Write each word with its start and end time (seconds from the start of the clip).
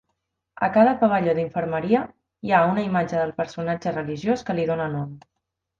A 0.67 0.69
cada 0.77 0.93
pavelló 1.01 1.35
d'infermeria 1.41 2.01
hi 2.49 2.55
ha 2.61 2.65
una 2.73 2.89
imatge 2.89 3.21
del 3.23 3.37
personatge 3.45 3.97
religiós 4.01 4.47
que 4.49 4.61
li 4.61 4.71
dóna 4.73 4.91
nom. 4.99 5.19